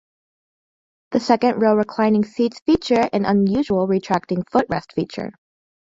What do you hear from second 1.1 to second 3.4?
The second row reclining seats feature an